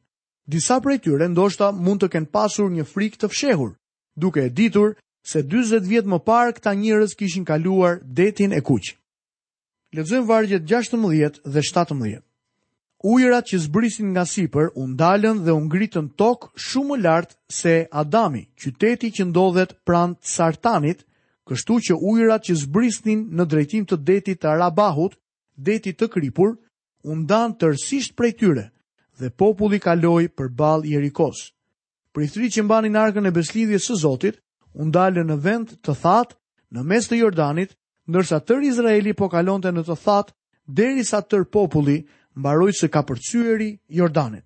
Disa 0.52 0.80
prej 0.84 0.98
tyre 1.04 1.26
ndoshta 1.30 1.70
mund 1.72 2.00
të 2.02 2.08
kenë 2.12 2.32
pasur 2.34 2.68
një 2.70 2.84
frik 2.92 3.14
të 3.16 3.30
fshehur, 3.30 3.72
duke 4.20 4.40
e 4.44 4.50
ditur 4.50 4.96
se 5.24 5.42
20 5.46 5.86
vjet 5.90 6.06
më 6.08 6.18
parë 6.26 6.54
këta 6.56 6.72
njërës 6.74 7.12
kishin 7.18 7.44
kaluar 7.44 8.00
detin 8.04 8.52
e 8.52 8.60
kuqë. 8.60 8.92
Lezojmë 9.96 10.26
vargjet 10.28 10.64
16 10.66 11.40
dhe 11.52 11.62
17. 11.62 12.22
Ujrat 13.00 13.46
që 13.48 13.56
zbrisin 13.64 14.10
nga 14.12 14.24
sipër 14.28 14.68
u 14.76 14.82
ndalën 14.92 15.40
dhe 15.44 15.52
u 15.56 15.60
ngritën 15.66 16.10
tokë 16.20 16.50
shumë 16.68 16.98
lart 17.04 17.30
se 17.48 17.86
Adami, 17.90 18.42
qyteti 18.60 19.08
që 19.16 19.24
ndodhet 19.30 19.72
pranë 19.88 20.18
Sartanit, 20.20 21.00
kështu 21.50 21.74
që 21.88 21.94
ujrat 22.06 22.44
që 22.46 22.54
zbrisnin 22.62 23.22
në 23.34 23.44
drejtim 23.50 23.86
të 23.90 23.96
detit 24.06 24.38
të 24.42 24.52
Arabahut, 24.54 25.16
detit 25.58 25.98
të 25.98 26.06
kripur, 26.14 26.52
undan 27.02 27.56
tërsisht 27.58 28.14
prej 28.14 28.32
tyre 28.42 28.66
dhe 29.20 29.32
populli 29.34 29.80
kaloi 29.82 30.28
për 30.30 30.52
bal 30.60 30.84
i 30.86 30.94
erikos. 30.96 31.50
Prithri 32.14 32.46
që 32.54 32.62
mbanin 32.64 32.96
arkën 33.02 33.26
e 33.28 33.32
beslidhje 33.34 33.80
së 33.82 33.96
Zotit, 34.04 34.36
undale 34.74 35.24
në 35.26 35.36
vend 35.44 35.74
të 35.82 35.94
thatë 36.04 36.36
në 36.74 36.84
mes 36.88 37.08
të 37.10 37.18
Jordanit, 37.18 37.74
nërsa 38.10 38.38
tër 38.46 38.62
Izraeli 38.70 39.14
po 39.18 39.28
kalonte 39.30 39.72
në 39.74 39.84
të 39.88 39.96
thatë, 40.04 40.34
deri 40.70 41.02
sa 41.06 41.20
tër 41.26 41.44
populli 41.54 42.00
mbaroj 42.38 42.70
së 42.78 42.88
ka 42.94 43.02
përcyeri 43.10 43.72
Jordanit. 43.98 44.44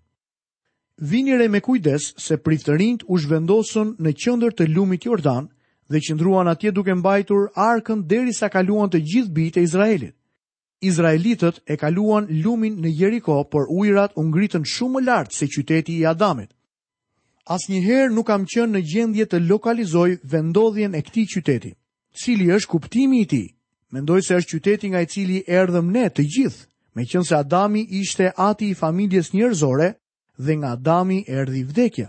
Vinire 1.11 1.49
me 1.51 1.61
kujdes 1.61 2.13
se 2.25 2.39
prithërinjt 2.39 3.05
u 3.11 3.19
shvendosën 3.19 3.97
në 4.01 4.15
qëndër 4.21 4.55
të 4.57 4.69
lumit 4.75 5.07
Jordan, 5.09 5.51
dhe 5.91 6.01
qëndruan 6.01 6.49
atje 6.49 6.73
duke 6.73 6.95
mbajtur 6.95 7.51
arkën 7.55 8.07
deri 8.09 8.33
sa 8.33 8.49
kaluan 8.49 8.89
të 8.91 9.01
gjithë 9.11 9.33
bitë 9.37 9.61
e 9.61 9.63
Izraelit. 9.65 10.15
Izraelitët 10.85 11.61
e 11.67 11.77
kaluan 11.77 12.27
lumin 12.29 12.77
në 12.81 12.91
Jeriko, 13.01 13.45
por 13.51 13.67
ujrat 13.71 14.13
u 14.17 14.23
ngritën 14.29 14.65
shumë 14.65 15.03
lartë 15.07 15.33
se 15.35 15.47
qyteti 15.47 15.93
i 16.01 16.07
Adamit. 16.07 16.51
Asnjëherë 17.49 18.13
nuk 18.13 18.27
kam 18.27 18.45
qenë 18.45 18.73
në 18.73 18.81
gjendje 18.93 19.27
të 19.29 19.39
lokalizoj 19.49 20.19
vendodhjen 20.33 20.95
e 20.95 21.01
këtij 21.03 21.27
qyteti. 21.37 21.73
Cili 22.17 22.49
është 22.57 22.69
kuptimi 22.73 23.21
i 23.23 23.27
tij? 23.29 23.47
Mendoj 23.93 24.21
se 24.23 24.35
është 24.39 24.53
qyteti 24.55 24.91
nga 24.93 25.01
i 25.01 25.07
cili 25.07 25.45
erdhëm 25.49 25.89
ne 25.93 26.05
të 26.11 26.23
gjithë, 26.37 26.63
meqense 26.97 27.37
Adami 27.37 27.83
ishte 28.01 28.31
ati 28.49 28.71
i 28.71 28.75
familjes 28.75 29.33
njerëzore 29.33 29.89
dhe 30.39 30.57
nga 30.57 30.73
Adami 30.77 31.25
erdhi 31.29 31.65
vdekja. 31.65 32.09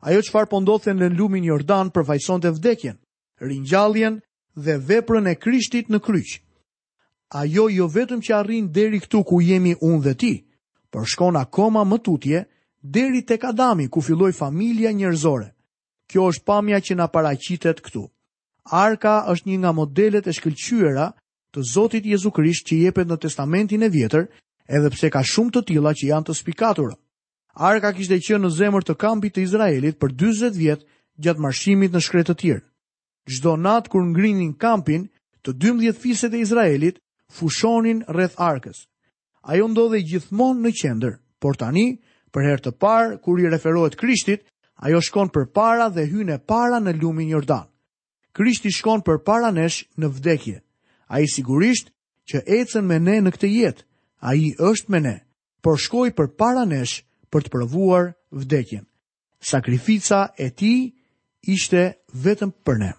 Ajo 0.00 0.22
çfarë 0.22 0.50
po 0.50 0.60
ndodhte 0.60 0.94
në 0.94 1.12
lumin 1.18 1.44
Jordan 1.44 1.90
përfaqësonte 1.90 2.50
vdekjen 2.56 2.98
ringjalljen 3.40 4.20
dhe 4.56 4.78
veprën 4.88 5.26
e 5.30 5.34
Krishtit 5.34 5.88
në 5.92 6.00
kryq. 6.02 6.38
Ajo 7.30 7.68
jo 7.70 7.86
vetëm 7.86 8.22
që 8.24 8.34
arrin 8.34 8.70
deri 8.74 9.00
këtu 9.04 9.22
ku 9.26 9.40
jemi 9.42 9.74
unë 9.80 10.02
dhe 10.04 10.14
ti, 10.14 10.32
por 10.90 11.04
shkon 11.06 11.36
akoma 11.36 11.84
më 11.84 11.98
tutje 12.02 12.44
deri 12.82 13.22
tek 13.26 13.44
Adami 13.44 13.88
ku 13.88 14.00
filloi 14.00 14.32
familja 14.32 14.90
njerëzore. 14.92 15.52
Kjo 16.08 16.24
është 16.32 16.44
pamja 16.48 16.80
që 16.80 16.94
na 16.96 17.06
paraqitet 17.12 17.82
këtu. 17.84 18.06
Arka 18.72 19.26
është 19.28 19.48
një 19.48 19.58
nga 19.58 19.72
modelet 19.72 20.26
e 20.28 20.32
shkëlqyera 20.32 21.10
të 21.52 21.64
Zotit 21.74 22.04
Jezu 22.06 22.30
Krisht 22.32 22.66
që 22.68 22.80
jepet 22.86 23.08
në 23.08 23.16
Testamentin 23.20 23.82
e 23.84 23.88
Vjetër, 23.92 24.28
edhe 24.68 24.90
pse 24.92 25.10
ka 25.12 25.22
shumë 25.24 25.52
të 25.54 25.62
tilla 25.68 25.92
që 25.96 26.08
janë 26.10 26.28
të 26.28 26.34
spikatura. 26.36 26.96
Arka 27.58 27.92
kishte 27.92 28.18
qenë 28.24 28.44
në 28.44 28.50
zemër 28.56 28.84
të 28.88 28.94
kampit 29.00 29.34
të 29.36 29.42
Izraelit 29.44 29.96
për 30.00 30.12
40 30.16 30.56
vjet 30.56 30.84
gjatë 31.18 31.42
marshimit 31.44 31.92
në 31.96 32.00
shkretë 32.04 32.28
të 32.30 32.36
tjerë 32.40 32.67
gjdo 33.28 33.52
natë 33.60 33.92
kur 33.92 34.04
ngrinin 34.12 34.54
kampin 34.60 35.06
të 35.44 35.54
12 35.62 36.00
fiset 36.00 36.34
e 36.34 36.40
Izraelit, 36.44 36.98
fushonin 37.28 38.02
rreth 38.08 38.38
arkës. 38.40 38.84
Ajo 39.52 39.68
ndodhe 39.70 40.00
gjithmonë 40.04 40.64
në 40.64 40.72
qender, 40.80 41.14
por 41.40 41.58
tani, 41.60 41.86
për 42.32 42.46
herë 42.46 42.64
të 42.66 42.72
parë, 42.82 43.18
kur 43.24 43.40
i 43.40 43.48
referohet 43.52 43.96
Krishtit, 44.00 44.42
ajo 44.84 45.00
shkon 45.02 45.30
për 45.34 45.46
para 45.56 45.86
dhe 45.94 46.06
hyne 46.10 46.38
para 46.38 46.80
në 46.80 46.96
lumin 47.00 47.30
Jordan. 47.34 47.68
Krishti 48.36 48.70
shkon 48.74 49.00
për 49.04 49.22
para 49.26 49.50
nesh 49.52 49.84
në 49.98 50.10
vdekje. 50.16 50.58
A 51.08 51.20
i 51.24 51.28
sigurisht 51.32 51.88
që 52.28 52.42
ecen 52.58 52.84
me 52.86 52.98
ne 53.00 53.18
në 53.24 53.32
këtë 53.34 53.48
jetë, 53.48 53.84
a 54.20 54.34
i 54.36 54.52
është 54.58 54.92
me 54.92 55.00
ne, 55.06 55.16
por 55.62 55.78
shkoj 55.80 56.10
për 56.18 56.28
para 56.38 56.66
nesh 56.68 57.00
për 57.32 57.46
të 57.46 57.54
përvuar 57.54 58.12
vdekjen. 58.30 58.84
Sakrifica 59.40 60.26
e 60.36 60.50
ti 60.50 60.74
ishte 61.48 61.88
vetëm 62.24 62.52
për 62.66 62.82
ne. 62.84 62.92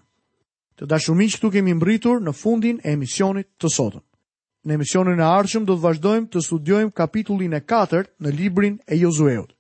Të 0.80 0.88
dashurmiq, 0.88 1.34
këtu 1.36 1.50
kemi 1.52 1.74
mbritur 1.76 2.22
në 2.24 2.32
fundin 2.40 2.78
e 2.86 2.94
emisionit 2.96 3.50
të 3.60 3.68
sotëm. 3.74 4.04
Në 4.64 4.78
emisionin 4.78 5.20
e 5.20 5.26
ardhshëm 5.28 5.66
do 5.68 5.76
të 5.76 5.84
vazhdojmë 5.86 6.30
të 6.32 6.44
studiojmë 6.46 6.96
kapitullin 6.96 7.58
e 7.58 7.62
4 7.74 8.06
në 8.24 8.34
librin 8.38 8.78
e 8.88 8.96
Josueut. 9.04 9.52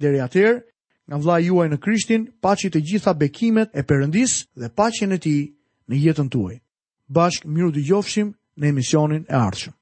Deri 0.00 0.22
atëherë, 0.24 0.64
nga 1.08 1.20
vllai 1.22 1.42
juaj 1.44 1.68
në 1.70 1.80
Krishtin, 1.84 2.24
paçi 2.44 2.72
të 2.72 2.80
gjitha 2.88 3.12
bekimet 3.14 3.70
e 3.76 3.84
Perëndis 3.84 4.38
dhe 4.56 4.72
paqen 4.80 5.12
e 5.12 5.20
tij 5.24 5.42
në 5.92 6.02
jetën 6.08 6.32
tuaj. 6.32 6.56
Bashkë 7.12 7.48
miru 7.52 7.72
dëgjofshim 7.76 8.32
në 8.56 8.72
emisionin 8.72 9.26
e 9.28 9.36
ardhshëm. 9.48 9.75